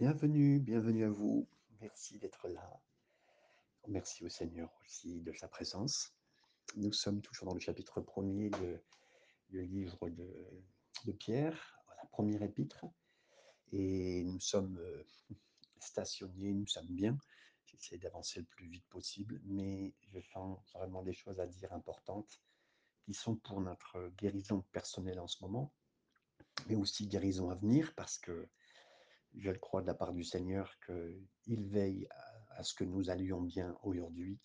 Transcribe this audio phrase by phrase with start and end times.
[0.00, 1.46] Bienvenue, bienvenue à vous.
[1.80, 2.80] Merci d'être là.
[3.86, 6.12] Merci au Seigneur aussi de sa présence.
[6.74, 8.50] Nous sommes toujours dans le chapitre premier
[9.50, 10.28] du livre de,
[11.04, 12.84] de Pierre, la première épître,
[13.70, 15.06] et nous sommes euh,
[15.78, 17.16] stationnés, nous sommes bien.
[17.66, 22.40] J'essaie d'avancer le plus vite possible, mais je sens vraiment des choses à dire importantes
[23.04, 25.72] qui sont pour notre guérison personnelle en ce moment,
[26.66, 28.48] mais aussi guérison à venir, parce que
[29.38, 32.06] je le crois de la part du Seigneur qu'il veille
[32.50, 34.38] à, ce que nous allions bien aujourd'hui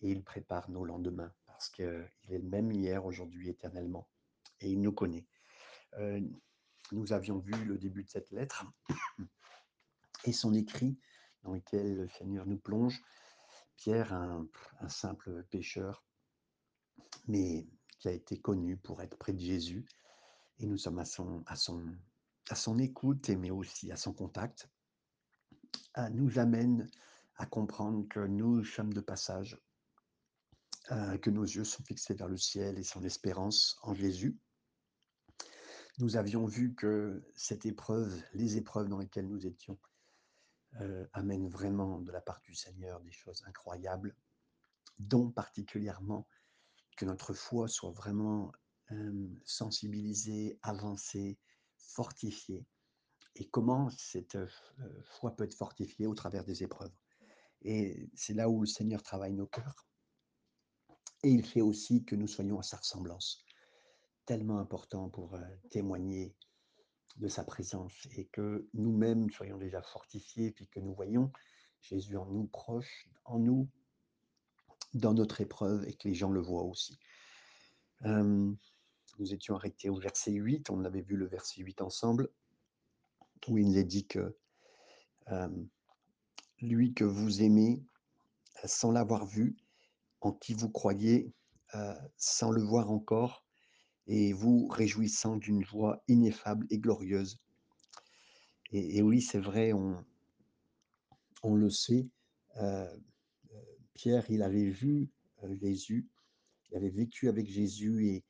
[0.00, 4.08] et il prépare nos lendemains parce qu'il est le même hier, aujourd'hui, éternellement
[4.60, 5.26] et il nous connaît.
[5.98, 6.20] Euh,
[6.92, 8.64] nous avions vu le début de cette lettre
[10.24, 10.98] et son écrit
[11.42, 13.00] dans lequel le Seigneur nous plonge.
[13.76, 14.46] Pierre, un,
[14.80, 16.04] un simple pécheur,
[17.26, 17.66] mais
[17.98, 19.84] qui a été connu pour être près de Jésus
[20.58, 21.84] et nous sommes à son, à son,
[22.48, 24.68] à son écoute, mais aussi à son contact,
[25.98, 26.90] euh, nous amène
[27.36, 29.60] à comprendre que nous sommes de passage,
[30.90, 34.38] euh, que nos yeux sont fixés vers le ciel et son espérance en Jésus.
[35.98, 39.78] Nous avions vu que cette épreuve, les épreuves dans lesquelles nous étions,
[40.80, 44.16] euh, amènent vraiment de la part du Seigneur des choses incroyables,
[44.98, 46.26] dont particulièrement
[46.96, 48.52] que notre foi soit vraiment
[49.46, 51.38] sensibilisée, avancée,
[51.82, 52.64] fortifiée.
[53.36, 54.48] Et comment cette euh,
[55.04, 56.92] foi peut être fortifiée au travers des épreuves.
[57.62, 59.86] Et c'est là où le Seigneur travaille nos cœurs.
[61.22, 63.44] Et il fait aussi que nous soyons à sa ressemblance.
[64.26, 66.34] Tellement important pour euh, témoigner
[67.16, 71.30] de sa présence et que nous-mêmes soyons déjà fortifiés, puis que nous voyons
[71.80, 73.68] Jésus en nous, proche, en nous,
[74.94, 76.98] dans notre épreuve, et que les gens le voient aussi.
[78.04, 78.52] Euh,
[79.18, 82.30] nous étions arrêtés au verset 8, on avait vu le verset 8 ensemble,
[83.48, 84.36] où il nous est dit que
[85.30, 85.48] euh,
[86.60, 87.82] lui que vous aimez
[88.64, 89.56] sans l'avoir vu,
[90.20, 91.32] en qui vous croyez
[91.74, 93.44] euh, sans le voir encore,
[94.06, 97.38] et vous réjouissant d'une joie ineffable et glorieuse.
[98.74, 100.02] Et, oui, c'est vrai, on,
[101.42, 102.08] on, le sait,
[102.56, 102.88] euh,
[103.92, 105.10] Pierre, il avait vu
[105.44, 106.08] euh, Jésus,
[106.70, 108.24] il avait vécu avec Jésus et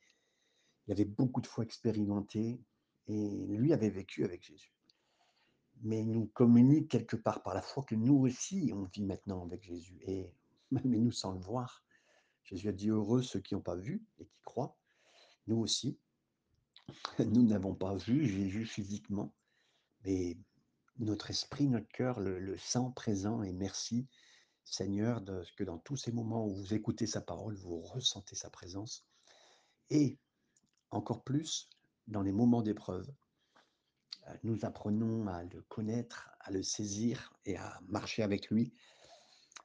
[0.87, 2.59] il avait beaucoup de fois expérimenté,
[3.07, 4.73] et lui avait vécu avec Jésus.
[5.81, 9.43] Mais il nous communique quelque part par la foi que nous aussi, on vit maintenant
[9.43, 10.33] avec Jésus, et
[10.71, 11.83] mais nous sans le voir.
[12.43, 14.77] Jésus a dit heureux ceux qui n'ont pas vu et qui croient.
[15.47, 15.97] Nous aussi,
[17.19, 19.33] nous n'avons pas vu Jésus physiquement,
[20.05, 20.37] mais
[20.99, 24.07] notre esprit, notre cœur le, le sent présent et merci
[24.65, 28.49] Seigneur de que dans tous ces moments où vous écoutez sa parole, vous ressentez sa
[28.49, 29.05] présence
[29.89, 30.17] et
[30.93, 31.69] encore plus
[32.07, 33.07] dans les moments d'épreuve.
[34.43, 38.73] Nous apprenons à le connaître, à le saisir et à marcher avec lui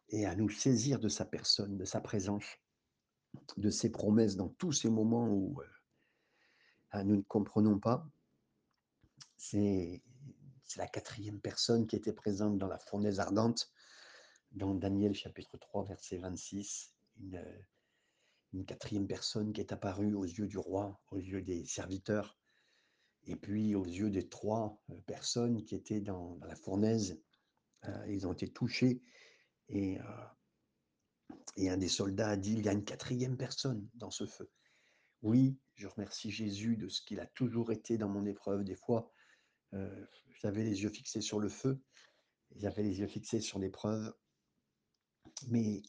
[0.08, 2.44] et à nous saisir de sa personne, de sa présence,
[3.56, 5.60] de ses promesses dans tous ces moments où
[6.94, 8.08] euh, nous ne comprenons pas.
[9.36, 10.02] C'est
[10.76, 13.70] la quatrième personne qui était présente dans la fournaise ardente,
[14.52, 17.42] dans Daniel chapitre 3, verset 26, une,
[18.52, 22.38] une quatrième personne qui est apparue aux yeux du roi, aux yeux des serviteurs,
[23.24, 27.20] et puis aux yeux des trois personnes qui étaient dans, la fournaise.
[27.84, 29.02] Euh, ils ont été touchés
[29.68, 30.26] et, euh,
[31.56, 34.50] et un des soldats a dit, il y a une quatrième personne dans ce feu.
[35.22, 38.64] Oui, je remercie Jésus de ce qu'il a toujours été dans mon épreuve.
[38.64, 39.12] Des fois,
[39.74, 40.06] euh,
[40.40, 41.80] j'avais les yeux fixés sur le feu,
[42.56, 44.14] j'avais les yeux fixés sur l'épreuve,
[45.48, 45.82] mais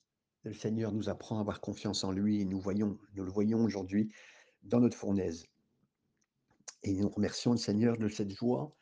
[0.49, 3.63] le Seigneur nous apprend à avoir confiance en lui et nous voyons, nous le voyons
[3.63, 4.11] aujourd'hui
[4.63, 5.45] dans notre fournaise.
[6.81, 8.75] Et nous remercions le Seigneur de cette joie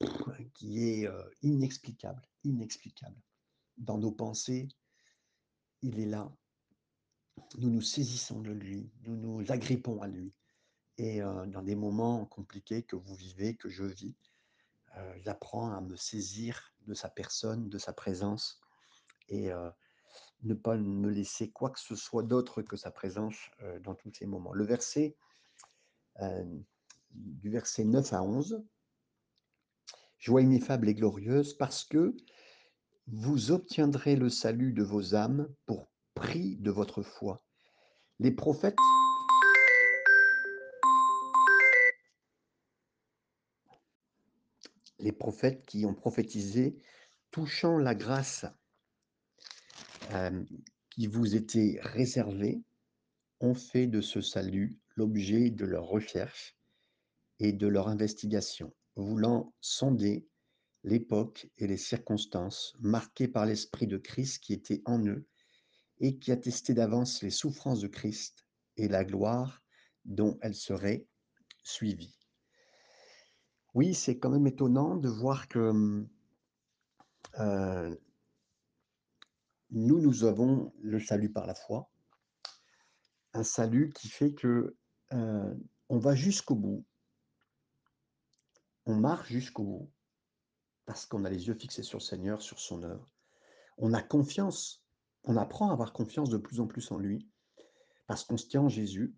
[0.54, 3.20] qui est euh, inexplicable, inexplicable.
[3.76, 4.68] Dans nos pensées,
[5.80, 6.32] il est là.
[7.58, 10.32] Nous nous saisissons de lui, nous nous agrippons à lui.
[10.96, 14.14] Et euh, dans des moments compliqués que vous vivez, que je vis,
[14.96, 18.60] euh, j'apprends à me saisir de sa personne, de sa présence
[19.28, 19.50] et
[20.42, 23.36] ne pas me laisser quoi que ce soit d'autre que sa présence
[23.82, 24.52] dans tous ces moments.
[24.52, 25.16] Le verset,
[27.10, 28.64] du verset 9 à 11,
[30.18, 32.16] joie ineffable et glorieuse parce que
[33.06, 37.44] vous obtiendrez le salut de vos âmes pour prix de votre foi.
[38.18, 38.76] Les prophètes
[44.98, 46.78] les prophètes qui ont prophétisé
[47.32, 48.46] touchant la grâce
[50.90, 52.62] qui vous était réservée
[53.40, 56.56] ont fait de ce salut l'objet de leur recherche
[57.38, 60.26] et de leur investigation, voulant sonder
[60.84, 65.26] l'époque et les circonstances marquées par l'Esprit de Christ qui était en eux
[66.00, 69.62] et qui attestait d'avance les souffrances de Christ et la gloire
[70.04, 71.06] dont elles seraient
[71.62, 72.18] suivies.
[73.74, 76.04] Oui, c'est quand même étonnant de voir que
[79.72, 81.90] nous, nous avons le salut par la foi,
[83.32, 84.76] un salut qui fait que
[85.12, 85.54] euh,
[85.88, 86.84] on va jusqu'au bout,
[88.84, 89.92] on marche jusqu'au bout,
[90.84, 93.10] parce qu'on a les yeux fixés sur le Seigneur, sur son œuvre.
[93.78, 94.84] On a confiance,
[95.24, 97.30] on apprend à avoir confiance de plus en plus en lui,
[98.06, 99.16] parce qu'on se tient en Jésus.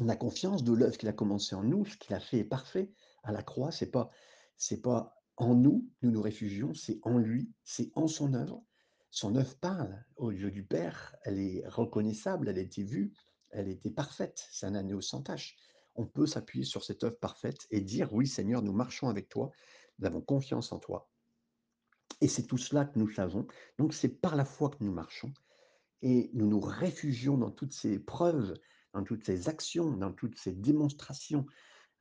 [0.00, 2.44] On a confiance de l'œuvre qu'il a commencé en nous, ce qu'il a fait est
[2.44, 2.92] parfait
[3.22, 3.70] à la croix.
[3.70, 4.10] C'est pas,
[4.56, 8.64] c'est pas en nous, nous nous réfugions, c'est en lui, c'est en son œuvre.
[9.10, 13.12] Son œuvre parle au yeux du Père, elle est reconnaissable, elle a été vue,
[13.50, 15.56] elle était parfaite, c'est un agneau sans tâche.
[15.94, 19.50] On peut s'appuyer sur cette œuvre parfaite et dire oui Seigneur, nous marchons avec toi,
[19.98, 21.08] nous avons confiance en toi.
[22.20, 23.46] Et c'est tout cela que nous savons.
[23.78, 25.32] Donc c'est par la foi que nous marchons
[26.02, 28.54] et nous nous réfugions dans toutes ces preuves,
[28.92, 31.46] dans toutes ces actions, dans toutes ces démonstrations,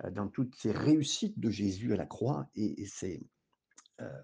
[0.04, 2.50] euh, dans toutes ces réussites de Jésus à la croix.
[2.56, 3.21] Et, c'est
[4.01, 4.21] euh,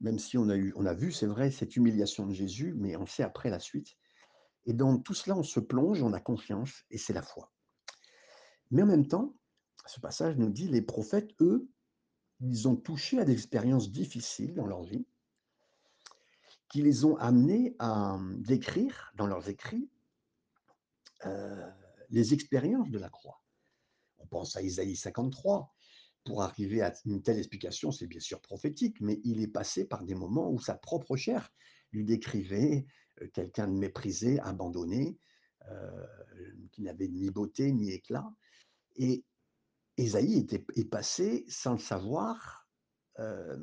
[0.00, 2.96] même si on a eu, on a vu, c'est vrai, cette humiliation de Jésus, mais
[2.96, 3.96] on sait après la suite.
[4.66, 7.52] Et dans tout cela, on se plonge, on a confiance, et c'est la foi.
[8.70, 9.34] Mais en même temps,
[9.86, 11.68] ce passage nous dit, les prophètes, eux,
[12.40, 15.06] ils ont touché à des expériences difficiles dans leur vie,
[16.68, 19.90] qui les ont amenés à hum, décrire dans leurs écrits
[21.26, 21.70] euh,
[22.10, 23.42] les expériences de la croix.
[24.18, 25.74] On pense à Isaïe 53.
[26.28, 30.04] Pour arriver à une telle explication, c'est bien sûr prophétique, mais il est passé par
[30.04, 31.50] des moments où sa propre chair
[31.90, 32.84] lui décrivait
[33.22, 35.18] euh, quelqu'un de méprisé, abandonné,
[35.70, 36.06] euh,
[36.70, 38.30] qui n'avait ni beauté ni éclat.
[38.96, 39.24] Et
[39.96, 42.68] Isaïe était, est passé sans le savoir,
[43.20, 43.56] euh,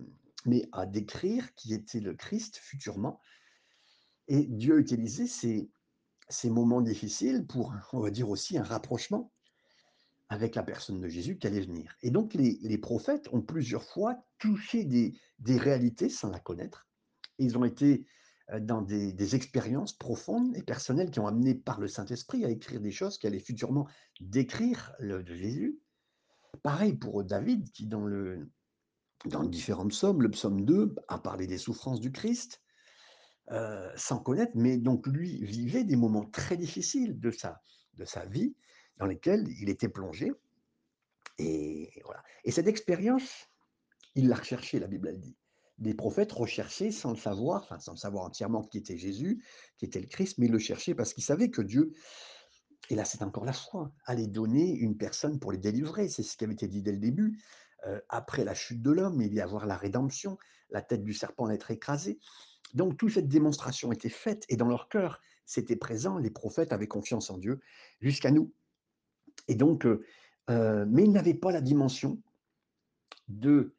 [0.45, 3.21] mais à décrire qui était le Christ futurement.
[4.27, 5.69] Et Dieu a utilisé ces,
[6.29, 9.31] ces moments difficiles pour, on va dire aussi, un rapprochement
[10.29, 11.95] avec la personne de Jésus qui allait venir.
[12.01, 15.13] Et donc les, prophètes ont plusieurs fois touché des,
[15.57, 16.87] réalités sans la connaître.
[17.37, 18.07] Ils ont été
[18.51, 22.49] euh, dans des, des, expériences profondes et personnelles qui ont amené par le Saint-Esprit à
[22.49, 23.87] écrire des choses qui allaient futurement
[24.19, 25.79] décrire le de Jésus.
[26.63, 28.49] Pareil pour David qui dans le
[29.25, 32.61] dans différents psaumes, le psaume 2 a parlé des souffrances du Christ,
[33.51, 37.61] euh, sans connaître, mais donc lui vivait des moments très difficiles de sa,
[37.93, 38.55] de sa vie,
[38.97, 40.31] dans lesquels il était plongé.
[41.37, 42.23] Et voilà.
[42.43, 43.49] Et cette expérience,
[44.15, 45.35] il l'a recherchée, la Bible elle dit.
[45.77, 49.43] Des prophètes recherchaient sans le savoir, enfin sans le savoir entièrement qui était Jésus,
[49.77, 51.91] qui était le Christ, mais ils le cherchaient parce qu'ils savaient que Dieu,
[52.89, 56.07] et là c'est encore la foi, allait donner une personne pour les délivrer.
[56.07, 57.41] C'est ce qui avait été dit dès le début.
[57.87, 60.37] Euh, après la chute de l'homme, il y avoir la rédemption,
[60.69, 62.19] la tête du serpent être écrasée.
[62.73, 66.17] Donc toute cette démonstration était faite et dans leur cœur, c'était présent.
[66.17, 67.59] Les prophètes avaient confiance en Dieu
[67.99, 68.53] jusqu'à nous.
[69.47, 70.05] Et donc, euh,
[70.49, 72.21] euh, mais ils n'avaient pas la dimension
[73.27, 73.75] de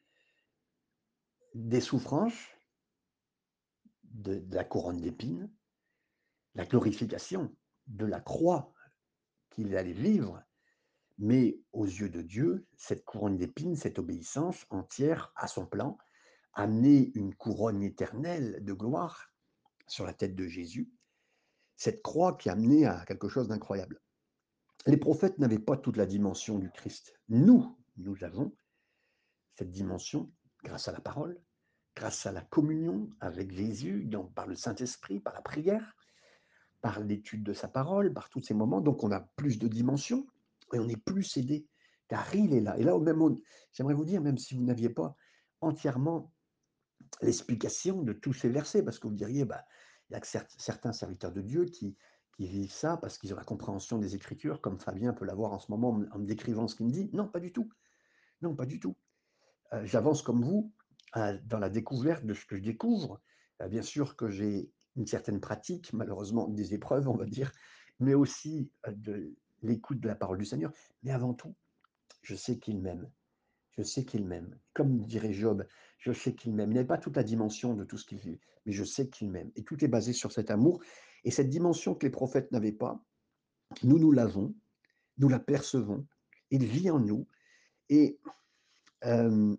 [1.54, 2.48] des souffrances,
[4.04, 5.50] de, de la couronne d'épines,
[6.54, 7.54] la glorification
[7.86, 8.72] de la croix
[9.50, 10.42] qu'il allait vivre,
[11.18, 15.96] mais aux yeux de Dieu, cette couronne d'épines, cette obéissance entière à son plan,
[16.52, 19.30] amener une couronne éternelle de gloire
[19.86, 20.90] sur la tête de Jésus,
[21.76, 24.00] cette croix qui a amené à quelque chose d'incroyable.
[24.86, 27.12] Les prophètes n'avaient pas toute la dimension du Christ.
[27.28, 28.54] Nous, nous avons
[29.56, 30.30] cette dimension
[30.62, 31.40] grâce à la parole,
[31.96, 35.96] grâce à la communion avec Jésus, donc par le Saint-Esprit, par la prière,
[36.82, 38.80] par l'étude de sa parole, par tous ces moments.
[38.80, 40.24] Donc on a plus de dimensions
[40.72, 41.66] et on est plus aidé,
[42.06, 42.78] car il est là.
[42.78, 43.40] Et là, au même moment,
[43.72, 45.16] j'aimerais vous dire, même si vous n'aviez pas
[45.62, 46.32] entièrement
[47.22, 49.64] l'explication de tous ces versets, parce que vous diriez, bah,
[50.10, 51.96] il y a certains serviteurs de Dieu qui,
[52.36, 55.58] qui vivent ça parce qu'ils ont la compréhension des Écritures, comme Fabien peut l'avoir en
[55.58, 57.08] ce moment en me décrivant ce qu'il me dit.
[57.12, 57.68] Non, pas du tout.
[58.42, 58.96] Non, pas du tout.
[59.72, 60.72] Euh, j'avance comme vous
[61.16, 63.20] euh, dans la découverte de ce que je découvre.
[63.62, 67.52] Euh, bien sûr que j'ai une certaine pratique, malheureusement des épreuves, on va dire,
[68.00, 70.72] mais aussi de l'écoute de la parole du Seigneur.
[71.02, 71.54] Mais avant tout,
[72.22, 73.10] je sais qu'il m'aime.
[73.76, 74.58] Je sais qu'il m'aime.
[74.72, 75.66] Comme dirait Job,
[75.98, 76.72] je sais qu'il m'aime.
[76.72, 79.30] Il n'a pas toute la dimension de tout ce qu'il vit, mais je sais qu'il
[79.30, 79.50] m'aime.
[79.54, 80.82] Et tout est basé sur cet amour.
[81.26, 83.04] Et cette dimension que les prophètes n'avaient pas,
[83.82, 84.54] nous, nous l'avons,
[85.18, 86.06] nous la percevons,
[86.50, 87.26] il vit en nous.
[87.88, 88.18] Et
[89.04, 89.54] euh,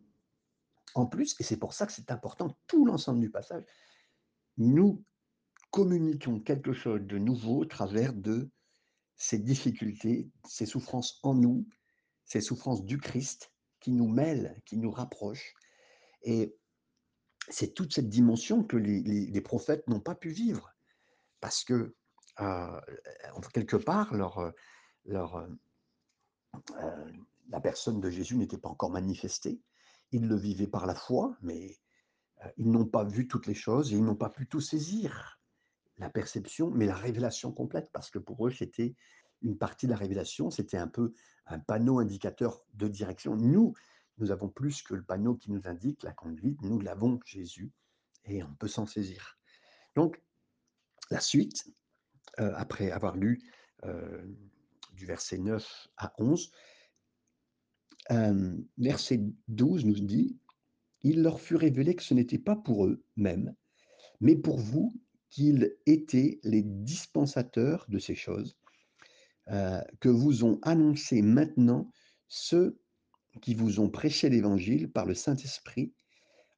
[0.96, 3.64] en plus, et c'est pour ça que c'est important, tout l'ensemble du passage,
[4.58, 5.04] nous
[5.72, 8.50] communiquons quelque chose de nouveau au travers de
[9.18, 11.68] ces difficultés, ces souffrances en nous,
[12.24, 15.54] ces souffrances du Christ qui nous mêlent, qui nous rapprochent.
[16.24, 16.56] Et
[17.50, 20.77] c'est toute cette dimension que les, prophètes n'ont pas pu vivre.
[21.39, 21.96] Parce que,
[22.39, 22.82] euh,
[23.53, 24.51] quelque part, euh,
[25.10, 25.48] euh,
[26.82, 27.12] euh,
[27.50, 29.62] la personne de Jésus n'était pas encore manifestée.
[30.12, 31.77] Ils le vivaient par la foi, mais
[32.58, 35.41] ils n'ont pas vu toutes les choses et ils n'ont pas pu tout saisir.
[35.98, 38.96] La perception, mais la révélation complète, parce que pour eux, c'était
[39.41, 41.13] une partie de la révélation, c'était un peu
[41.48, 43.36] un panneau indicateur de direction.
[43.36, 43.74] Nous,
[44.17, 47.72] nous avons plus que le panneau qui nous indique la conduite, nous l'avons Jésus
[48.25, 49.38] et on peut s'en saisir.
[49.96, 50.22] Donc,
[51.10, 51.66] la suite,
[52.40, 53.42] euh, après avoir lu
[53.86, 54.26] euh,
[54.94, 56.52] du verset 9 à 11,
[58.12, 60.38] euh, verset 12 nous dit,
[61.02, 63.56] il leur fut révélé que ce n'était pas pour eux-mêmes,
[64.20, 64.94] mais pour vous
[65.30, 68.58] qu'ils étaient les dispensateurs de ces choses,
[70.02, 71.90] que vous ont annoncé maintenant
[72.28, 72.82] ceux
[73.42, 75.94] qui vous ont prêché l'Évangile par le Saint-Esprit,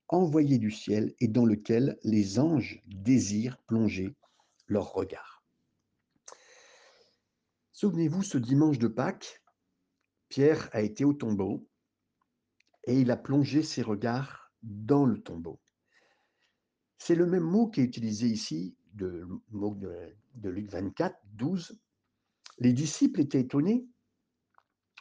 [0.08, 4.16] envoyé du ciel et dans lequel les anges désirent plonger
[4.70, 5.44] leur regard.
[7.74, 9.44] Souvenez-vous, ce dimanche de Pâques,
[10.30, 11.68] Pierre a été au tombeau
[12.86, 15.60] et il a plongé ses regards dans le tombeau.
[16.98, 21.80] C'est le même mot qui est utilisé ici, de, de, de Luc 24, 12.
[22.60, 23.88] Les disciples étaient étonnés.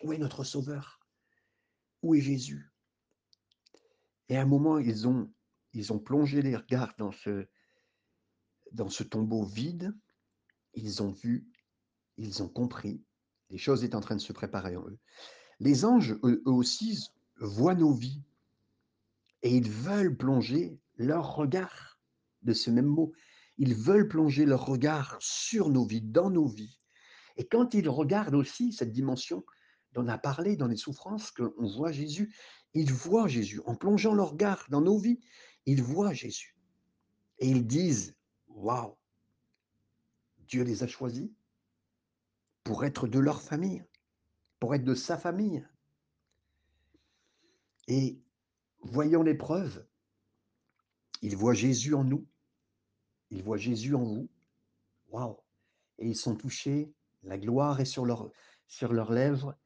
[0.03, 1.01] Où est notre Sauveur?
[2.03, 2.73] Où est Jésus?
[4.29, 5.33] Et à un moment, ils ont,
[5.73, 7.49] ils ont plongé les regards dans ce,
[8.73, 9.95] dans ce tombeau vide.
[10.75, 11.49] Ils ont vu,
[12.17, 13.03] ils ont compris.
[13.51, 14.99] Les choses étaient en train de se préparer en eux.
[15.61, 17.09] Les anges, eux, aussi,
[17.41, 18.23] voient nos vies
[19.43, 22.01] et ils veulent plonger leur regard
[22.43, 23.13] de ce même mot.
[23.57, 26.79] Ils veulent plonger leur regard sur nos vies, dans nos vies.
[27.37, 29.45] Et quand ils regardent aussi cette dimension
[29.93, 32.35] dont on a parlé dans les souffrances, qu'on voit Jésus,
[32.75, 33.61] ils voient Jésus.
[33.65, 35.21] En plongeant leur regard dans nos vies,
[35.67, 36.57] ils voient Jésus.
[37.39, 38.17] Et ils disent,
[38.59, 38.97] waouh,
[40.49, 41.31] Dieu les a choisis
[42.65, 43.85] pour être de leur famille,
[44.61, 45.67] pour être de sa famille.
[47.87, 48.21] Et
[48.81, 49.87] voyant l'épreuve,
[51.23, 52.27] ils voient Jésus en nous,
[53.31, 54.29] ils voient Jésus en vous.
[55.09, 55.37] Waouh!
[55.99, 58.31] Et ils sont touchés, la gloire est sur, leur,
[58.67, 59.57] sur leurs lèvres,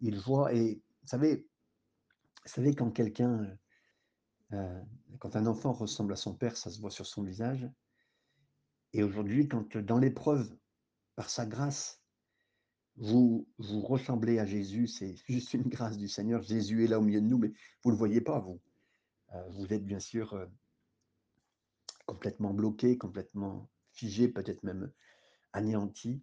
[0.00, 3.58] ils voient, et vous savez, quand quelqu'un,
[4.52, 4.82] euh,
[5.18, 7.68] quand un enfant ressemble à son père, ça se voit sur son visage.
[8.92, 10.56] Et aujourd'hui, quand dans l'épreuve,
[11.16, 12.02] par sa grâce,
[12.96, 16.42] vous, ressemblez à Jésus, c'est juste une grâce du Seigneur.
[16.42, 17.52] Jésus est là au milieu de nous, mais
[17.82, 18.60] vous ne le voyez pas, vous.
[19.34, 20.46] Euh, vous êtes bien sûr euh,
[22.06, 24.92] complètement bloqué, complètement figé, peut-être même
[25.52, 26.22] anéanti.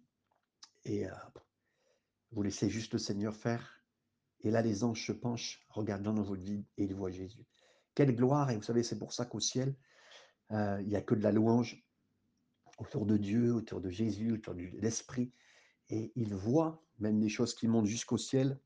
[0.84, 1.14] Et euh,
[2.32, 3.82] vous laissez juste le Seigneur faire.
[4.40, 7.46] Et là, les anges se penchent, regardant dans votre vie, et ils voient Jésus.
[7.94, 8.50] Quelle gloire!
[8.50, 9.74] Et vous savez, c'est pour ça qu'au ciel,
[10.50, 11.82] euh, il n'y a que de la louange
[12.78, 15.32] autour de Dieu, autour de Jésus, autour de l'Esprit.
[15.90, 18.58] Et ils voient même des choses qui montent jusqu'au ciel.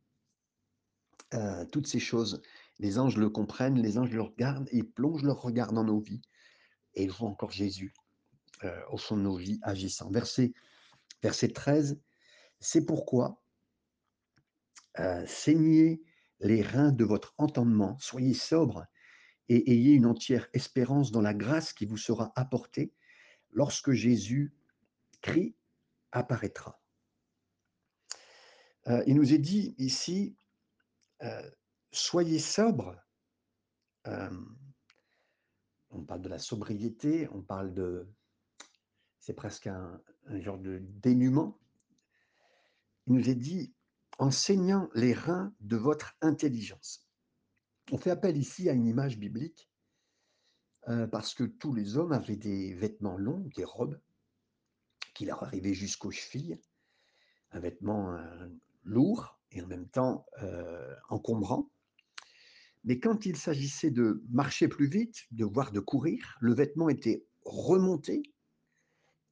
[1.34, 2.42] Euh, toutes ces choses,
[2.78, 6.22] les anges le comprennent, les anges le regardent et plongent leur regard dans nos vies.
[6.94, 7.92] Et ils voient encore Jésus
[8.64, 10.10] euh, au fond de nos vies agissant.
[10.10, 10.52] Verset,
[11.22, 12.00] verset 13,
[12.60, 13.42] c'est pourquoi
[14.98, 16.02] euh, saignez
[16.40, 18.86] les reins de votre entendement, soyez sobres
[19.48, 22.92] et ayez une entière espérance dans la grâce qui vous sera apportée
[23.52, 24.54] lorsque Jésus,
[25.20, 25.56] Christ,
[26.12, 26.80] apparaîtra.
[28.86, 30.36] Euh, il nous est dit ici,
[31.22, 31.50] euh,
[31.92, 32.96] soyez sobres.
[34.06, 34.30] Euh,
[35.90, 38.08] on parle de la sobriété, on parle de...
[39.20, 41.58] C'est presque un, un genre de dénuement.
[43.06, 43.74] Il nous est dit,
[44.18, 47.06] enseignant les reins de votre intelligence.
[47.92, 49.67] On fait appel ici à une image biblique
[50.88, 54.00] euh, parce que tous les hommes avaient des vêtements longs, des robes
[55.14, 56.60] qui leur arrivaient jusqu'aux chevilles,
[57.50, 58.48] un vêtement euh,
[58.84, 61.70] lourd et en même temps euh, encombrant.
[62.84, 67.26] Mais quand il s'agissait de marcher plus vite, de voir de courir, le vêtement était
[67.44, 68.22] remonté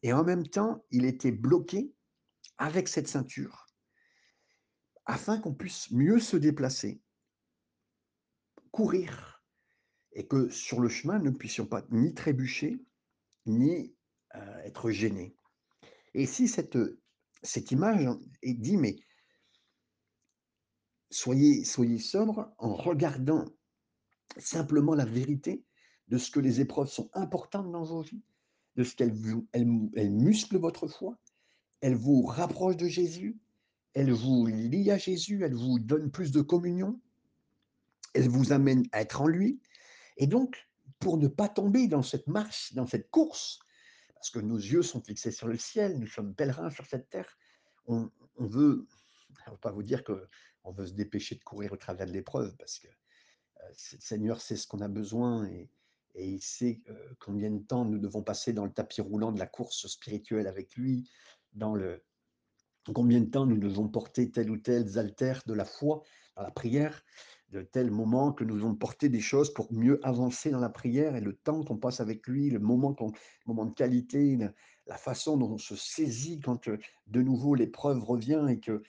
[0.03, 1.95] et en même temps il était bloqué
[2.59, 3.67] avec cette ceinture
[5.07, 7.01] afin qu'on puisse mieux se déplacer,
[8.73, 9.36] courir,
[10.17, 12.83] et que sur le chemin, nous ne puissions pas ni trébucher,
[13.45, 13.95] ni
[14.35, 15.37] euh, être gênés.
[16.15, 16.79] Et si cette,
[17.43, 18.09] cette image
[18.43, 18.97] est dit, mais
[21.11, 23.45] soyez, soyez sobre en regardant
[24.39, 25.63] simplement la vérité
[26.09, 28.23] de ce que les épreuves sont importantes dans vos vies,
[28.77, 29.15] de ce qu'elles
[29.53, 31.19] elles, musclent votre foi,
[31.83, 33.39] elles vous rapprochent de Jésus,
[33.93, 36.99] elles vous lient à Jésus, elles vous donnent plus de communion,
[38.15, 39.61] elles vous amènent à être en lui.
[40.17, 40.69] Et donc,
[40.99, 43.59] pour ne pas tomber dans cette marche, dans cette course,
[44.15, 47.37] parce que nos yeux sont fixés sur le ciel, nous sommes pèlerins sur cette terre.
[47.87, 48.87] On, on veut,
[49.45, 52.57] je ne pas vous dire qu'on veut se dépêcher de courir au travers de l'épreuve,
[52.57, 55.71] parce que euh, le Seigneur sait ce qu'on a besoin et,
[56.15, 59.39] et il sait euh, combien de temps nous devons passer dans le tapis roulant de
[59.39, 61.09] la course spirituelle avec lui,
[61.53, 62.03] dans le
[62.95, 66.03] combien de temps nous devons porter tel ou tel altère de la foi
[66.37, 67.05] dans la prière,
[67.51, 71.15] de tel moment que nous devons porter des choses pour mieux avancer dans la prière
[71.15, 73.13] et le temps qu'on passe avec lui, le moment, qu'on,
[73.47, 74.39] moment de qualité,
[74.87, 78.83] la façon dont on se saisit quand euh, de nouveau l'épreuve revient et que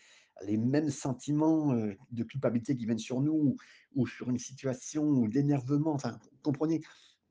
[0.45, 3.55] les mêmes sentiments euh, de culpabilité qui viennent sur nous
[3.95, 6.81] ou sur une situation ou d'énervement, enfin, comprenez,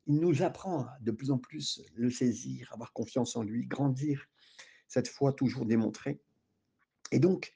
[0.06, 4.26] il nous apprend de plus en plus le saisir, avoir confiance en lui, grandir,
[4.86, 6.20] cette foi toujours démontrée.
[7.10, 7.54] Et donc,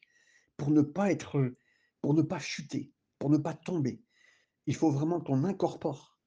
[0.56, 1.54] pour ne pas être,
[2.00, 4.02] pour ne pas chuter, pour ne pas tomber,
[4.66, 6.18] il faut vraiment qu'on incorpore,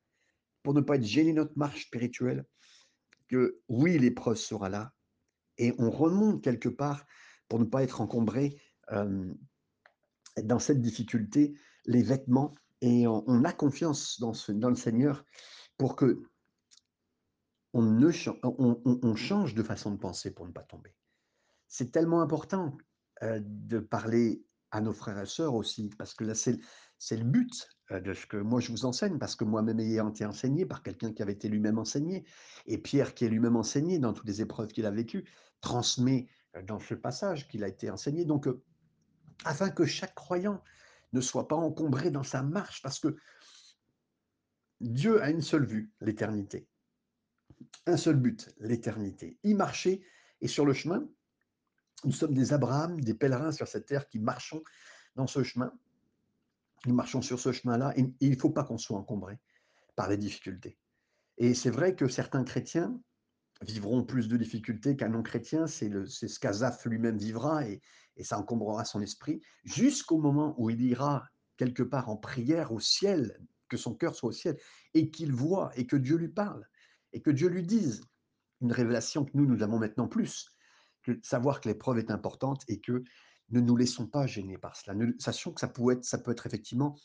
[0.62, 2.46] pour ne pas être gêné notre marche spirituelle,
[3.28, 4.94] que oui, l'épreuve sera là,
[5.58, 7.06] et on remonte quelque part
[7.50, 9.34] pour ne pas être encombré euh,
[10.42, 15.26] dans cette difficulté, les vêtements, et on, a confiance dans, le Seigneur
[15.78, 16.22] pour que
[17.74, 20.94] on, change de façon de penser pour ne pas tomber.
[21.70, 22.78] C'est tellement important
[23.22, 26.58] de parler à nos frères et sœurs aussi, parce que là, c'est,
[27.12, 30.66] le but de ce que moi je vous enseigne, parce que moi-même ayant été enseigné
[30.66, 32.26] par quelqu'un qui avait été lui-même enseigné,
[32.66, 35.30] et Pierre qui est lui-même enseigné dans toutes les épreuves qu'il a vécues,
[35.62, 36.28] transmet
[36.66, 38.26] dans ce passage qu'il a été enseigné.
[38.26, 38.50] Donc,
[39.46, 40.64] afin que chaque croyant
[41.14, 43.16] ne soit pas encombré dans sa marche, parce que
[44.82, 46.68] Dieu a une seule vue, l'éternité.
[47.86, 49.38] Un seul but, l'éternité.
[49.44, 50.04] Y marcher,
[50.42, 51.08] et sur le chemin,
[52.06, 54.64] nous sommes des Abraham, des pèlerins sur cette terre qui marchons
[55.16, 55.72] dans ce chemin.
[56.86, 59.40] Nous marchons sur ce chemin-là, et il ne faut pas qu'on soit encombré
[59.96, 60.78] par les difficultés.
[61.38, 63.00] Et c'est vrai que certains chrétiens
[63.62, 67.82] vivront plus de difficultés qu'un non-chrétien, c'est ce qu'Azaph lui-même vivra, et,
[68.18, 71.26] et ça encombrera son esprit, jusqu'au moment où il ira
[71.58, 73.40] quelque part en prière au ciel,
[73.70, 74.58] que son cœur soit au ciel,
[74.94, 76.68] et qu'il voit, et que Dieu lui parle,
[77.14, 78.02] et que Dieu lui dise
[78.62, 80.53] une révélation que nous, nous avons maintenant plus,
[81.22, 83.04] savoir que l'épreuve est importante et que
[83.50, 84.98] ne nous laissons pas gêner par cela.
[85.20, 86.96] sachant que ça peut être, ça peut être effectivement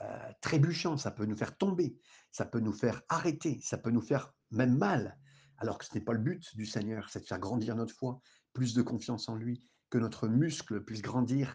[0.00, 1.96] euh, trébuchant, ça peut nous faire tomber,
[2.32, 5.18] ça peut nous faire arrêter, ça peut nous faire même mal,
[5.58, 8.20] alors que ce n'est pas le but du Seigneur, c'est de faire grandir notre foi,
[8.52, 11.54] plus de confiance en lui, que notre muscle puisse grandir,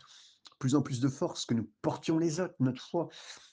[0.60, 3.10] plus en plus de force, que nous portions les autres, notre foi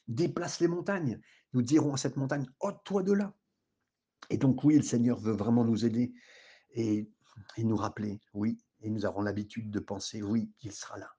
[0.06, 1.20] déplace les montagnes.
[1.52, 3.34] Nous dirons à cette montagne, ôte-toi de là.
[4.30, 6.14] Et donc oui, le Seigneur veut vraiment nous aider
[6.70, 7.10] et,
[7.58, 11.10] nous rappeler, oui, et nous avons l'habitude de penser, oui, qu'il sera là.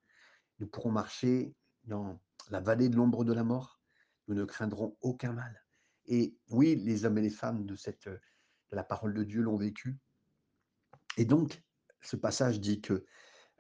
[0.60, 3.82] Nous pourrons marcher dans la vallée de l'ombre de la mort,
[4.28, 5.64] nous ne craindrons aucun mal.
[6.06, 9.58] Et oui, les hommes et les femmes de, cette, de la parole de Dieu l'ont
[9.58, 10.00] vécu.
[11.18, 11.64] Et donc,
[12.02, 13.06] ce passage dit que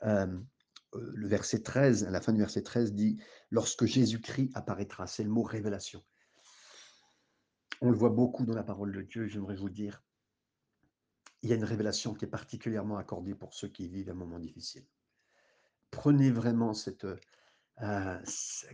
[0.03, 0.27] euh,
[0.95, 5.23] euh, le verset 13, à la fin du verset 13 dit, lorsque Jésus-Christ apparaîtra, c'est
[5.23, 6.03] le mot révélation.
[7.81, 10.03] On le voit beaucoup dans la parole de Dieu, j'aimerais vous dire,
[11.45, 14.39] il y a une révélation qui est particulièrement accordée pour ceux qui vivent un moment
[14.39, 14.84] difficile.
[15.91, 17.05] Prenez vraiment cette...
[17.81, 18.19] Euh,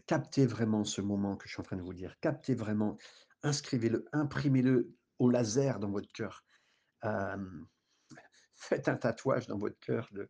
[0.08, 2.18] captez vraiment ce moment que je suis en train de vous dire.
[2.22, 2.98] Captez vraiment,
[3.44, 6.46] inscrivez-le, imprimez-le au laser dans votre cœur.
[7.04, 7.46] Euh,
[8.54, 10.30] faites un tatouage dans votre cœur de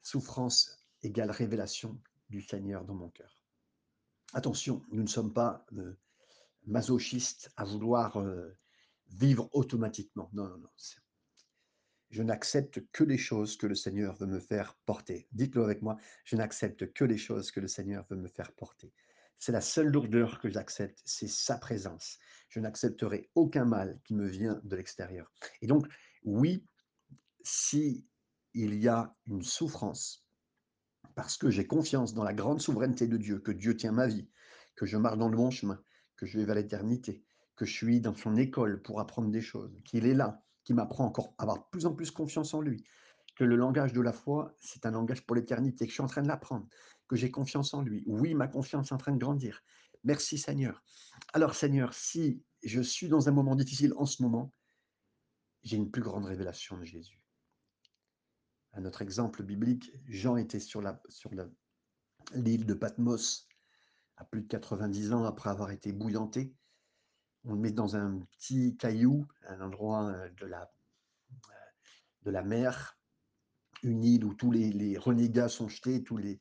[0.00, 3.42] souffrance égale révélation du Seigneur dans mon cœur.
[4.32, 5.98] Attention, nous ne sommes pas euh,
[6.64, 8.56] masochistes à vouloir euh,
[9.08, 10.30] vivre automatiquement.
[10.32, 10.70] Non, non, non.
[12.10, 15.28] Je n'accepte que les choses que le Seigneur veut me faire porter.
[15.32, 18.92] Dites-le avec moi, je n'accepte que les choses que le Seigneur veut me faire porter.
[19.38, 22.18] C'est la seule lourdeur que j'accepte, c'est sa présence.
[22.48, 25.30] Je n'accepterai aucun mal qui me vient de l'extérieur.
[25.60, 25.86] Et donc,
[26.24, 26.64] oui,
[27.42, 28.06] si
[28.54, 30.26] il y a une souffrance,
[31.14, 34.28] parce que j'ai confiance dans la grande souveraineté de Dieu, que Dieu tient ma vie,
[34.74, 35.82] que je marche dans le bon chemin,
[36.16, 37.24] que je vais vers l'éternité,
[37.56, 41.06] que je suis dans son école pour apprendre des choses, qu'il est là, qui m'apprend
[41.06, 42.84] encore à avoir plus en plus confiance en lui,
[43.36, 46.06] que le langage de la foi, c'est un langage pour l'éternité, que je suis en
[46.06, 46.66] train de l'apprendre,
[47.08, 48.04] que j'ai confiance en lui.
[48.06, 49.62] Oui, ma confiance est en train de grandir.
[50.04, 50.82] Merci Seigneur.
[51.32, 54.52] Alors Seigneur, si je suis dans un moment difficile en ce moment,
[55.62, 57.26] j'ai une plus grande révélation de Jésus
[58.76, 61.30] à notre exemple biblique, Jean était sur la sur
[62.34, 63.48] l'île de Patmos
[64.18, 66.54] à plus de 90 ans après avoir été bouillanté.
[67.46, 70.28] On le met dans un petit caillou, un endroit euh,
[72.24, 72.98] de la, mer,
[73.84, 76.40] une île où tous les, renégats sont jetés, tous les,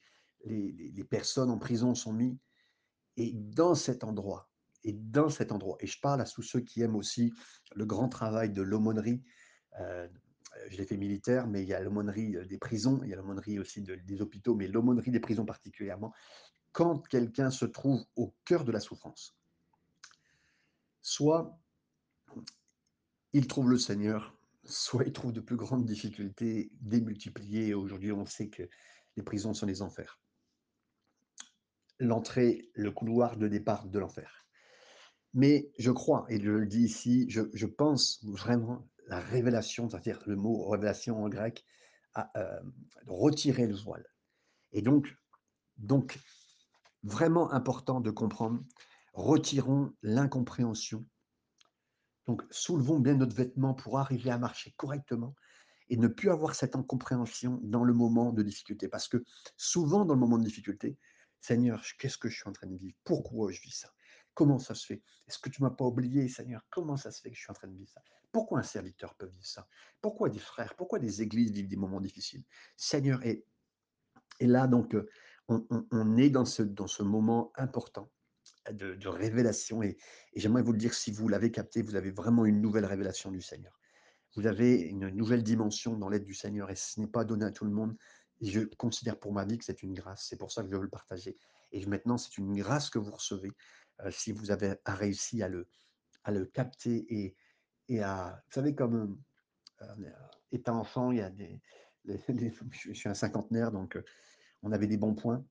[1.10, 2.40] personnes en prison sont mis.
[3.18, 4.50] Et dans cet endroit,
[4.84, 7.32] Et dans cet endroit, et je parle à tous ceux qui aiment aussi
[7.76, 9.24] le grand travail de l'aumônerie.
[9.80, 10.08] euh,
[10.70, 13.18] je l'ai fait militaire, mais il y a l'aumônerie euh, des prisons, il y a
[13.18, 16.14] l'aumônerie aussi de- des hôpitaux, mais l'aumônerie des prisons particulièrement.
[16.72, 19.38] Quand quelqu'un se trouve au cœur de la souffrance,
[21.06, 21.56] soit
[23.34, 27.76] il trouve le Seigneur, soit il trouve de plus grandes difficultés démultipliées.
[27.76, 28.64] Aujourd'hui, on sait que
[29.16, 30.20] les prisons sont les enfers.
[32.00, 34.48] L'entrée, le couloir de départ de l'enfer.
[35.36, 40.24] Mais je crois, et je le dis ici, je, je pense vraiment la révélation, c'est-à-dire
[40.26, 41.64] le mot révélation en grec,
[42.16, 42.62] à euh,
[43.06, 44.08] retirer le voile.
[44.72, 45.16] Et donc,
[45.78, 46.18] donc,
[47.04, 48.64] vraiment important de comprendre,
[49.16, 51.06] retirons l'incompréhension.
[52.28, 55.36] Donc, soulevons bien notre vêtement pour arriver à marcher correctement
[55.90, 58.88] et ne plus avoir cette incompréhension dans le moment de difficulté.
[58.90, 59.24] Parce que
[59.56, 60.98] souvent, dans le moment de difficulté,
[61.40, 62.98] Seigneur, qu'est-ce que je suis en train de vivre?
[63.04, 63.94] Pourquoi je vis ça?
[64.34, 65.02] Comment ça se fait?
[65.28, 66.62] Est-ce que tu m'as pas oublié, Seigneur?
[66.70, 68.02] Comment ça se fait que je suis en train de vivre ça?
[68.32, 69.68] Pourquoi un serviteur peut vivre ça?
[70.02, 70.76] Pourquoi des frères?
[70.76, 72.44] Pourquoi des églises vivent des moments difficiles?
[72.76, 73.46] Seigneur, et,
[74.42, 75.08] là, donc, euh,
[75.48, 78.12] on, on- est dans ce moment important
[78.72, 79.84] de, révélation.
[79.84, 79.98] Et,
[80.36, 83.42] j'aimerais vous le dire, si vous l'avez capté, vous avez vraiment une nouvelle révélation du
[83.42, 83.80] Seigneur.
[84.36, 87.52] Vous avez une nouvelle dimension dans l'aide du Seigneur et ce n'est pas donné à
[87.52, 87.96] tout le monde.
[88.42, 90.28] Je considère pour ma vie que c'est une grâce.
[90.30, 91.38] C'est pour ça que je veux le partager.
[91.72, 93.52] Et maintenant, c'est une grâce que vous recevez
[94.02, 95.68] euh, si vous avez réussi à le,
[96.24, 97.36] à le capter et,
[97.88, 99.18] et à, vous savez, comme
[99.82, 100.12] euh, euh,
[100.52, 101.62] étant enfant, il y a des,
[102.06, 103.98] je suis un cinquantenaire, donc
[104.64, 105.46] on avait des bons points,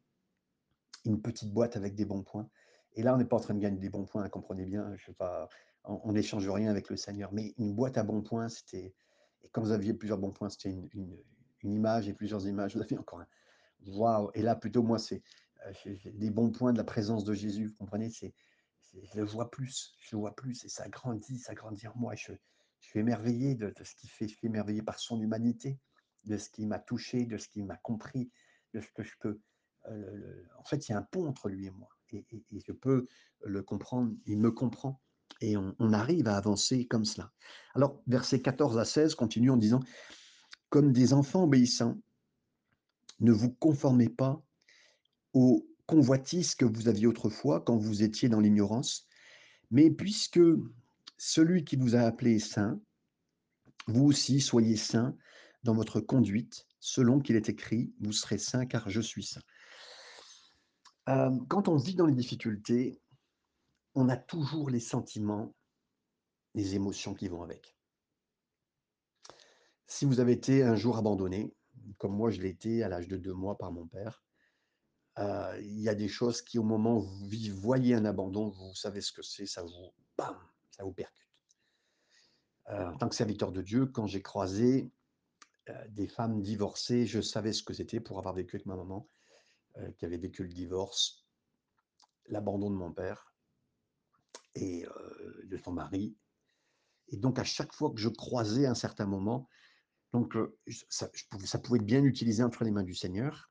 [1.05, 2.49] une petite boîte avec des bons points.
[2.95, 4.95] Et là, on n'est pas en train de gagner des bons points, comprenez bien.
[5.85, 7.33] On n'échange rien avec le Seigneur.
[7.33, 8.95] Mais une boîte à bons points, c'était.
[9.43, 11.19] Et quand vous aviez plusieurs bons points, c'était une,
[11.63, 12.77] image et plusieurs images.
[12.77, 13.27] Vous avez encore un.
[13.87, 14.31] Waouh!
[14.35, 15.23] Et là, plutôt, moi, c'est
[15.67, 17.67] euh, des bons points de la présence de Jésus.
[17.67, 18.11] Vous comprenez?
[18.11, 20.65] Je le vois plus, je le vois plus.
[20.65, 22.15] Et ça grandit, ça grandit en moi.
[22.15, 22.33] Je,
[22.81, 24.29] je suis émerveillé de, ce qu'il fait.
[24.29, 25.79] Je suis émerveillé par son humanité,
[26.25, 28.31] de ce qui m'a touché, de ce qui m'a compris,
[28.73, 29.41] de ce que je peux
[29.91, 31.89] euh, en fait, il y a un pont entre lui et moi.
[32.15, 32.25] Et,
[32.67, 33.07] je peux
[33.45, 35.01] le comprendre, il me comprend.
[35.41, 37.33] Et on, arrive à avancer comme cela.
[37.75, 39.81] Alors, versets 14 à 16 continue en disant,
[40.71, 41.99] Comme des enfants obéissants,
[43.21, 44.43] ne vous conformez pas
[45.33, 49.07] aux convoitises que vous aviez autrefois quand vous étiez dans l'ignorance,
[49.71, 50.41] mais puisque
[51.19, 52.81] celui qui vous a appelé est saint,
[53.87, 55.17] vous aussi soyez saints
[55.63, 59.43] dans votre conduite, selon qu'il est écrit, vous serez saints car je suis saint.
[61.09, 63.01] Euh, quand on vit dans les difficultés,
[63.95, 65.55] on a toujours les sentiments,
[66.55, 67.77] les émotions qui vont avec.
[69.87, 71.55] Si vous avez été un jour abandonné,
[71.99, 74.25] comme moi je l'ai été à l'âge de deux mois par mon père,
[75.19, 78.75] euh, il y a des choses qui, au moment où vous voyez un abandon, vous
[78.75, 79.71] savez ce que c'est, ça vous,
[80.71, 81.29] ça vous percute.
[82.71, 84.91] Euh, en tant que serviteur de Dieu, quand j'ai croisé
[85.89, 89.09] des femmes divorcées, je savais ce que c'était pour avoir vécu avec ma maman,
[89.79, 91.27] euh, qui avait vécu le divorce,
[92.27, 93.35] l'abandon de mon père
[94.55, 96.17] et euh, de son mari.
[97.09, 99.49] Et donc, à chaque fois que je croisais un certain moment,
[100.13, 100.57] donc euh,
[100.89, 101.09] ça,
[101.59, 103.51] pouvait être bien utilisé entre les mains du Seigneur.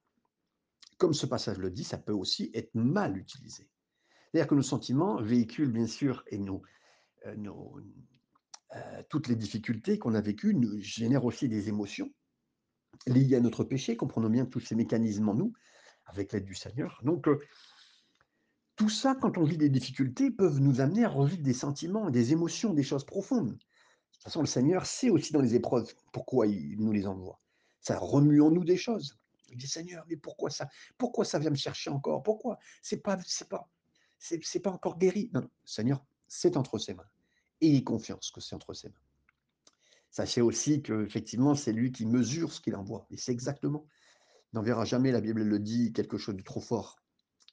[0.98, 3.70] Comme ce passage le dit, ça peut aussi être mal utilisé.
[4.32, 6.64] C'est-à-dire que nos sentiments véhiculent bien sûr et nos,
[8.76, 12.12] euh, toutes les difficultés qu'on a vécues nous génèrent aussi des émotions
[13.06, 13.98] liées à notre péché.
[13.98, 15.54] Comprenons bien tous ces mécanismes en nous
[16.06, 17.00] avec l'aide du Seigneur.
[17.04, 17.40] Donc euh,
[18.76, 22.32] tout ça, quand on vit des difficultés, peuvent nous amener à revivre des sentiments, des
[22.32, 23.54] émotions, des choses profondes.
[23.54, 23.58] De
[24.12, 27.40] toute façon, le Seigneur sait aussi dans les épreuves pourquoi il nous les envoie.
[27.82, 29.18] Ça remue en nous des choses.
[29.50, 32.24] Il dit Seigneur, mais pourquoi ça Pourquoi ça vient me chercher encore?
[32.24, 32.58] Pourquoi?
[32.82, 33.70] C'est pas, c'est pas,
[34.18, 35.30] c'est, pas encore guéri.
[35.34, 37.06] Non, non, Seigneur, c'est entre ses mains.
[37.62, 38.96] Ayez confiance que c'est entre ses mains.
[40.10, 43.06] Sachez aussi que effectivement, c'est lui qui mesure ce qu'il envoie.
[43.12, 43.86] Et c'est exactement.
[44.54, 47.00] Il n'enverra jamais, la Bible le dit, quelque chose de trop fort.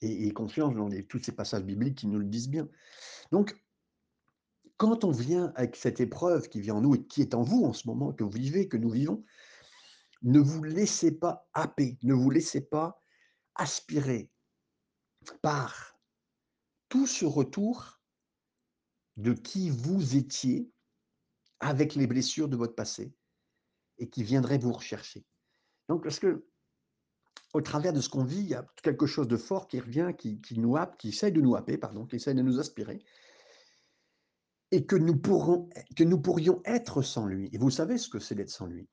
[0.02, 2.68] Et, et confiance dans tous ces passages bibliques qui nous le disent bien.
[3.32, 3.60] Donc,
[4.76, 7.64] quand on vient avec cette épreuve qui vient en nous et qui est en vous
[7.64, 9.22] en ce moment, que vous vivez, que nous vivons,
[10.22, 13.02] ne vous laissez pas happer, ne vous laissez pas
[13.56, 14.30] aspirer
[15.42, 15.98] par
[16.88, 18.00] tout ce retour
[19.16, 20.70] de qui vous étiez
[21.60, 23.12] avec les blessures de votre passé
[23.98, 25.26] et qui viendrait vous rechercher.
[25.88, 26.46] Donc, parce que
[27.52, 30.12] au travers de ce qu'on vit, il y a quelque chose de fort qui revient,
[30.16, 33.02] qui, nous happe, qui essaie de nous happer, pardon, qui essaie de nous aspirer,
[34.70, 37.50] et que nous, pourrons, que nous pourrions être sans lui.
[37.52, 38.88] Et vous savez ce que c'est d'être sans lui.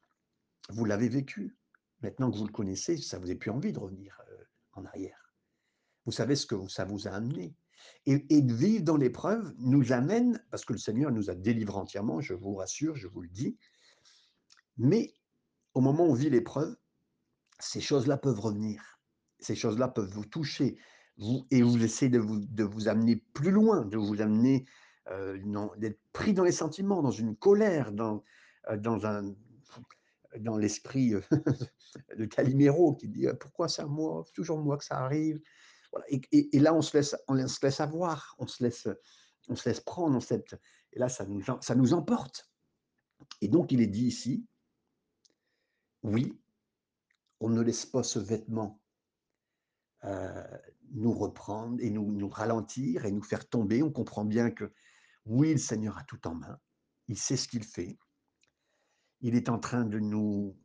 [0.70, 1.56] Vous l'avez vécu.
[2.02, 4.44] Maintenant que vous le connaissez, ça vous n'est plus envie de revenir euh,
[4.74, 5.34] en arrière.
[6.06, 7.56] Vous savez ce que ça vous a amené.
[8.06, 12.22] Et de vivre dans l'épreuve nous amène, parce que le Seigneur nous a délivrés entièrement,
[12.22, 13.58] je vous rassure, je vous le dis,
[14.78, 15.14] mais
[15.74, 16.76] au moment où on vit l'épreuve,
[17.60, 19.00] ces choses-là peuvent revenir.
[19.40, 20.78] Ces choses-là peuvent vous toucher
[21.18, 24.66] vous, et vous essayer de vous, de vous amener plus loin, de vous amener,
[25.10, 25.38] euh,
[25.78, 28.24] d'être pris dans les sentiments, dans une colère, dans,
[28.70, 29.34] euh, dans, un,
[30.40, 31.14] dans l'esprit
[32.18, 35.40] de Calimero qui dit euh, pourquoi c'est à moi, c'est toujours moi que ça arrive.
[35.92, 36.06] Voilà.
[36.10, 38.88] Et, et- et là, on se laisse, on se laisse avoir, on se laisse,
[39.48, 40.18] on se laisse prendre.
[40.18, 40.56] On se laisse-
[40.94, 42.50] et là, ça nous, ça nous emporte.
[43.42, 44.46] Et donc, il est dit ici,
[46.04, 46.38] oui,
[47.40, 48.82] on ne laisse pas ce vêtement
[50.04, 50.44] euh,
[50.92, 53.84] nous reprendre et nous, nous ralentir et nous faire tomber.
[53.84, 54.72] On comprend bien que
[55.26, 56.60] oui, le Seigneur a tout en main.
[57.08, 57.98] Il sait ce qu'il fait.
[59.22, 60.58] Il est en train de nous...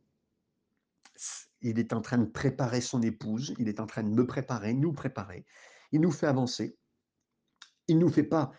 [1.61, 3.53] Il est en train de préparer son épouse.
[3.57, 5.45] Il est en train de me préparer, nous préparer.
[5.91, 6.77] Il nous fait avancer.
[7.87, 8.51] Il ne nous fait pas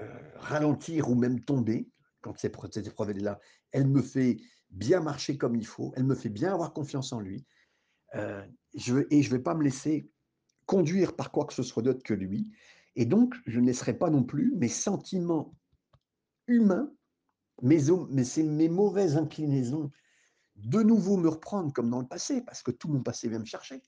[0.00, 1.88] euh, ralentir ou même tomber
[2.20, 3.40] quand cette épreuve est là.
[3.72, 4.38] Elle me fait
[4.72, 5.92] bien marcher comme il faut.
[5.96, 7.44] Elle me fait bien avoir confiance en lui.
[8.14, 10.10] Euh, et je ne vais pas me laisser
[10.66, 12.50] conduire par quoi que ce soit d'autre que lui.
[12.96, 15.54] Et donc, je ne laisserai pas non plus mes sentiments
[16.46, 16.92] humains,
[17.62, 17.78] mes,
[18.10, 19.90] mes, mes mauvaises inclinaisons,
[20.56, 23.44] de nouveau me reprendre comme dans le passé, parce que tout mon passé vient me
[23.44, 23.82] chercher.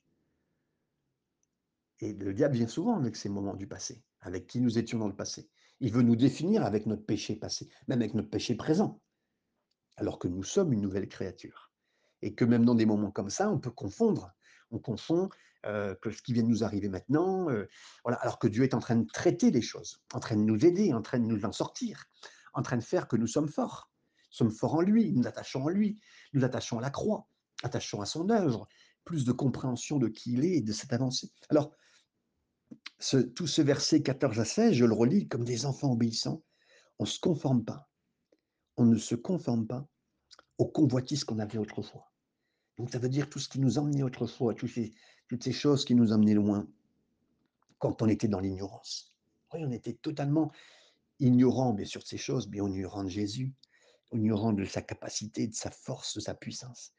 [2.01, 5.09] Et le diable vient souvent avec ces moments du passé, avec qui nous étions dans
[5.09, 5.49] le passé.
[5.81, 9.01] Il veut nous définir avec notre péché passé, même avec notre péché présent,
[9.97, 11.73] alors que nous sommes une nouvelle créature.
[12.23, 14.33] Et que même dans des moments comme ça, on peut confondre.
[14.71, 15.29] On confond
[15.67, 17.69] euh, ce qui vient de nous arriver maintenant, euh,
[18.05, 20.93] alors que Dieu est en train de traiter les choses, en train de nous aider,
[20.93, 22.05] en train de nous en sortir,
[22.53, 23.91] en train de faire que nous sommes forts.
[24.31, 26.01] Nous sommes forts en lui, nous attachons en lui,
[26.33, 27.29] nous attachons à la croix,
[27.63, 28.69] attachons à son œuvre,
[29.05, 31.31] plus de compréhension de qui il est et de cette avancée.
[31.51, 31.71] Alors,
[33.35, 36.43] tout ce verset 14 à 16, je le relis comme des enfants obéissants.
[36.99, 37.89] On ne se conforme pas.
[38.77, 39.89] On ne se conforme pas
[40.59, 42.13] aux convoitises qu'on avait autrefois.
[42.77, 44.95] Donc ça veut dire tout ce qui nous emmenait autrefois, toutes ces,
[45.29, 46.69] toutes ces choses qui nous emmenaient loin
[47.79, 49.15] quand on était dans l'ignorance.
[49.53, 50.51] Oui, on était totalement
[51.21, 53.53] ignorant, bien sûr, de ces choses, mais ignorant de Jésus,
[54.13, 56.93] ignorant de sa capacité, de sa force, de sa puissance.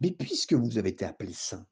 [0.00, 1.66] Mais puisque vous avez été appelé saint,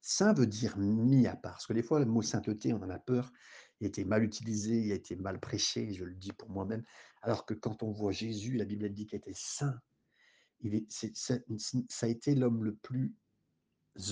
[0.00, 2.90] saint veut dire mis à part, parce que des fois, le mot sainteté, on en
[2.90, 3.32] a peur,
[3.80, 6.84] il a été mal utilisé, il a été mal prêché, je le dis pour moi-même,
[7.22, 9.80] alors que quand on voit Jésus, la Bible dit qu'il était saint,
[10.88, 11.36] ça,
[12.02, 13.14] a été l'homme le plus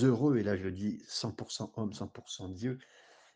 [0.03, 2.79] heureux, et là je dis 100% homme, 100% Dieu,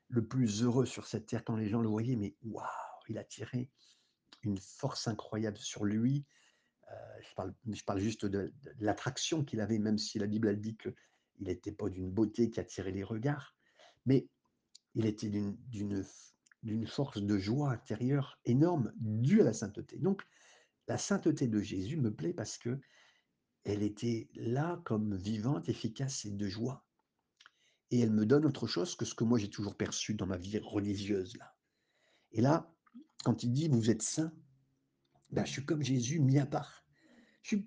[0.09, 2.67] le plus heureux sur cette terre quand les gens le voyaient, mais waouh,
[3.09, 3.71] il a tiré
[4.43, 6.25] une force incroyable sur lui.
[6.91, 7.21] Euh,
[7.73, 10.95] je, parle, juste de, l'attraction qu'il avait, même si la Bible a dit qu'il
[11.41, 13.55] n'était pas d'une beauté qui attirait les regards,
[14.05, 14.27] mais
[14.95, 19.99] il était d'une force de joie intérieure énorme due à la sainteté.
[19.99, 20.23] Donc,
[20.89, 22.81] la sainteté de Jésus me plaît parce que
[23.65, 26.85] elle était là comme vivante, efficace et de joie.
[27.91, 30.37] Et elle me donne autre chose que ce que moi j'ai toujours perçu dans ma
[30.37, 31.55] vie religieuse là.
[32.33, 32.75] Et là,
[33.25, 34.33] quand il dit vous êtes saint,
[35.31, 36.85] ben, je suis comme Jésus mis à part.
[37.43, 37.63] Je ne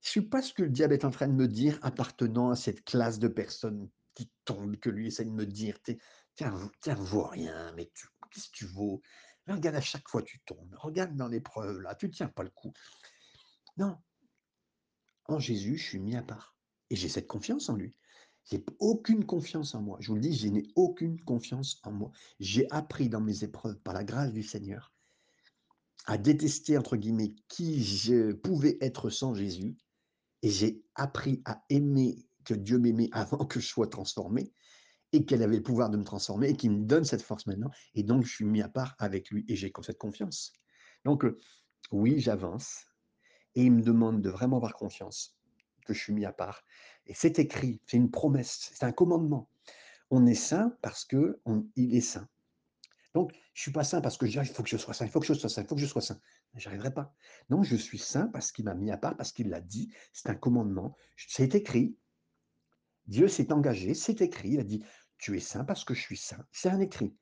[0.00, 2.84] suis pas ce que le diable est en train de me dire appartenant à cette
[2.84, 5.78] classe de personnes qui tombent, que lui essaie de me dire
[6.36, 7.90] tiens, vaut rien, mais
[8.30, 9.02] qu'est-ce que tu vaux
[9.46, 10.74] Regarde, à chaque fois tu tombes.
[10.78, 12.72] Regarde dans l'épreuve là, tu ne tiens pas le coup.
[13.76, 13.96] Non.
[15.26, 16.56] En Jésus, je suis mis à part.
[16.90, 17.96] Et j'ai cette confiance en lui.
[18.44, 19.98] J'ai aucune confiance en moi.
[20.00, 22.12] Je vous le dis, je n'ai aucune confiance en moi.
[22.38, 24.92] J'ai appris dans mes épreuves, par la grâce du Seigneur,
[26.06, 29.76] à détester, entre guillemets, qui je pouvais être sans Jésus.
[30.42, 34.52] Et j'ai appris à aimer que Dieu m'aimait avant que je sois transformé
[35.16, 37.70] et qu'elle avait le pouvoir de me transformer et qui me donne cette force maintenant.
[37.94, 40.52] Et donc, je suis mis à part avec lui et j'ai cette confiance.
[41.04, 41.24] Donc,
[41.90, 42.84] oui, j'avance
[43.54, 45.38] et il me demande de vraiment avoir confiance
[45.86, 46.62] que je suis mis à part.
[47.06, 49.48] Et c'est écrit, c'est une promesse, c'est un commandement.
[50.10, 51.40] On est saint parce que
[51.76, 52.28] il est saint.
[53.14, 55.06] Donc, je suis pas saint parce que je dis, il faut que je sois saint,
[55.06, 56.20] il faut que je sois saint, il faut que je sois saint.
[56.54, 57.14] J'arriverai pas.
[57.48, 59.90] Non, je suis saint parce qu'il m'a mis à part, parce qu'il l'a dit.
[60.12, 60.94] C'est un commandement.
[61.16, 61.96] C'est écrit.
[63.06, 64.50] Dieu s'est engagé, c'est écrit.
[64.50, 64.84] Il a dit,
[65.18, 66.44] tu es saint parce que je suis saint.
[66.52, 67.14] C'est un écrit,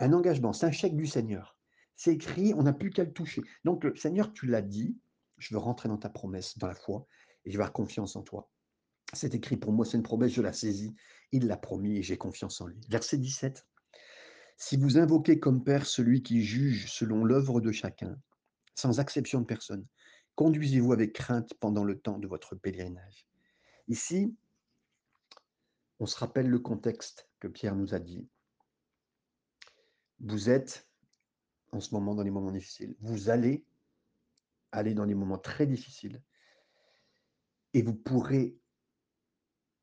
[0.00, 1.58] un engagement, c'est un chèque du Seigneur.
[1.96, 3.42] C'est écrit, on n'a plus qu'à le toucher.
[3.64, 4.98] Donc, le Seigneur, tu l'as dit,
[5.38, 7.06] je veux rentrer dans ta promesse, dans la foi,
[7.44, 8.50] et je vais avoir confiance en toi.
[9.12, 10.94] C'est écrit pour moi, c'est une promesse, je la saisis.
[11.30, 12.80] Il l'a promis et j'ai confiance en lui.
[12.88, 13.66] Verset 17.
[14.56, 18.16] Si vous invoquez comme Père celui qui juge selon l'œuvre de chacun,
[18.74, 19.86] sans exception de personne,
[20.36, 23.28] conduisez-vous avec crainte pendant le temps de votre pèlerinage.
[23.88, 24.34] Ici,
[26.00, 28.28] on se rappelle le contexte que Pierre nous a dit.
[30.20, 30.88] Vous êtes
[31.72, 32.96] en ce moment dans les moments difficiles.
[33.00, 33.66] Vous allez
[34.72, 36.22] aller dans des moments très difficiles.
[37.72, 38.58] Et vous pourrez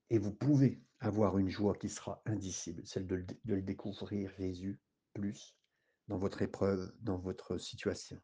[0.09, 4.79] et vous pouvez avoir une joie qui sera indicible, celle de de le découvrir, Jésus,
[5.13, 5.55] plus
[6.07, 8.21] dans votre épreuve, dans votre situation.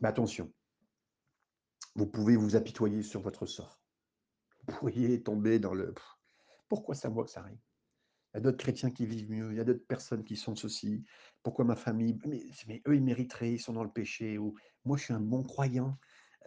[0.00, 0.52] Mais attention,
[1.94, 3.80] vous pouvez vous apitoyer sur votre sort.
[4.66, 5.92] Vous pourriez tomber dans le
[6.74, 7.58] pourquoi ça ça arrive?
[8.32, 10.56] Il y a d'autres chrétiens qui vivent mieux, il y a d'autres personnes qui sont
[10.56, 11.04] ceci.
[11.44, 14.38] Pourquoi ma famille mais, eux, ils mériteraient, ils sont dans le péché.
[14.38, 15.96] Ou moi, je suis un bon croyant.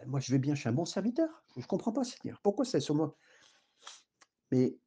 [0.00, 1.42] Euh, moi, je vais bien, je suis un bon serviteur.
[1.56, 2.40] Je ne comprends pas, Seigneur.
[2.42, 3.16] Pourquoi c'est sur moi?
[4.52, 4.78] Mais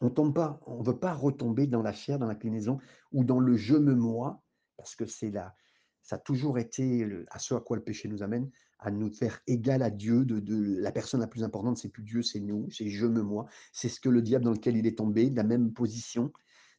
[0.00, 2.78] on tombe pas, on ne veut pas retomber dans la chair, dans l'inclinaison
[3.10, 4.40] ou dans le je me moi,
[4.76, 5.54] parce que c'est là,
[6.12, 9.40] ça a toujours été à ce à quoi le péché nous amène, à nous faire
[9.46, 10.26] égal à Dieu.
[10.26, 13.22] De, de la personne la plus importante, c'est plus Dieu, c'est nous, c'est je me
[13.22, 13.46] moi.
[13.72, 16.30] C'est ce que le diable dans lequel il est tombé, la même position,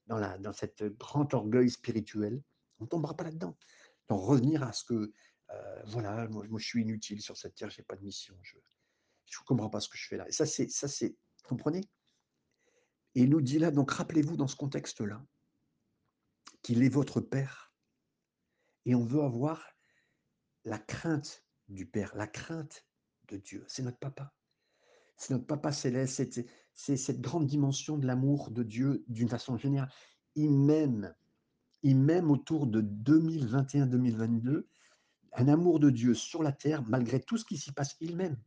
[0.05, 2.43] dans, la, cette grand orgueil spirituel.
[2.79, 3.57] On ne tombera pas là-dedans.
[4.07, 5.11] Donc revenir à ce que,
[5.49, 8.59] euh, voilà, moi, je suis inutile sur cette terre, je n'ai pas de mission, je
[8.59, 10.29] ne comprends pas ce que je fais là.
[10.29, 11.81] Et ça, c'est, ça, c'est, comprenez?
[13.15, 15.25] Et il nous dit là, donc rappelez-vous dans ce contexte-là,
[16.61, 17.72] qu'il est votre Père.
[18.85, 19.61] Et on veut avoir
[20.65, 22.85] la crainte du Père, la crainte
[23.29, 23.63] de Dieu.
[23.67, 24.33] C'est notre papa.
[25.17, 26.41] C'est notre papa céleste.
[26.73, 29.91] C'est cette grande dimension de l'amour de Dieu d'une façon générale.
[30.35, 31.13] Il m'aime.
[31.81, 34.65] Il m'aime autour de 2021-2022.
[35.35, 37.95] Un amour de Dieu sur la terre, malgré tout ce qui s'y passe.
[37.99, 38.37] Il m'aime.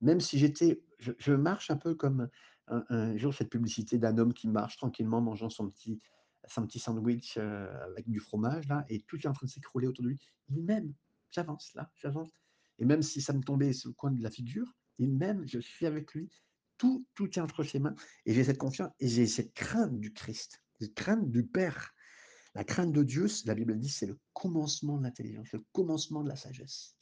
[0.00, 0.82] Même si j'étais.
[0.98, 2.28] Je, marche un peu comme
[2.68, 6.00] un, un jour cette publicité d'un homme qui marche tranquillement mangeant son petit,
[6.48, 10.04] son petit sandwich avec du fromage, là, et tout est en train de s'écrouler autour
[10.04, 10.18] de lui.
[10.48, 10.94] Il m'aime.
[11.30, 12.30] J'avance, là, j'avance.
[12.78, 15.58] Et même si ça me tombait sur le coin de la figure, il m'aime, je
[15.58, 16.30] suis avec lui.
[16.78, 17.94] Tout, tout est entre ses mains.
[18.26, 21.92] Et j'ai cette confiance et j'ai cette crainte du Christ, cette crainte du Père.
[22.54, 26.28] La crainte de Dieu, la Bible dit, c'est le commencement de l'intelligence, le commencement de
[26.28, 26.96] la sagesse.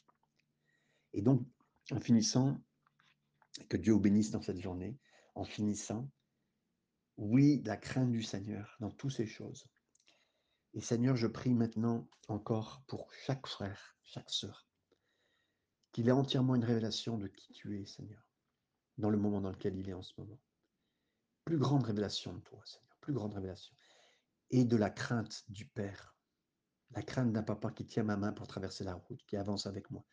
[1.12, 1.46] Et donc,
[1.90, 2.60] en finissant,
[3.68, 4.98] que Dieu vous bénisse dans cette journée
[5.34, 6.10] en finissant,
[7.16, 9.66] oui, la crainte du Seigneur dans toutes ces choses.
[10.72, 14.66] Et Seigneur, je prie maintenant encore pour chaque frère, chaque sœur,
[15.92, 18.28] qu'il ait entièrement une révélation de qui tu es, Seigneur,
[18.98, 20.40] dans le moment dans lequel il est en ce moment.
[21.44, 23.74] Plus grande révélation de toi, Seigneur, plus grande révélation.
[24.50, 26.16] Et de la crainte du Père,
[26.90, 29.90] la crainte d'un papa qui tient ma main pour traverser la route, qui avance avec
[29.90, 30.04] moi,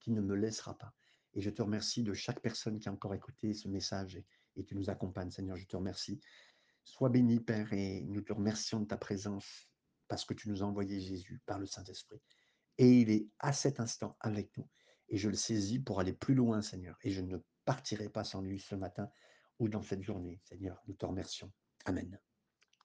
[0.00, 0.94] qui ne me laissera pas.
[1.34, 4.64] Et je te remercie de chaque personne qui a encore écouté ce message et, et
[4.64, 5.56] tu nous accompagnes, Seigneur.
[5.56, 6.20] Je te remercie.
[6.88, 9.68] Sois béni, Père, et nous te remercions de ta présence
[10.08, 12.18] parce que tu nous as envoyé Jésus par le Saint-Esprit.
[12.78, 14.66] Et il est à cet instant avec nous.
[15.10, 16.96] Et je le saisis pour aller plus loin, Seigneur.
[17.02, 19.10] Et je ne partirai pas sans lui ce matin
[19.58, 20.82] ou dans cette journée, Seigneur.
[20.86, 21.52] Nous te remercions.
[21.84, 22.18] Amen.